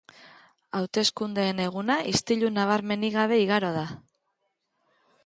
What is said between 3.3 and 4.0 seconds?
igaro da.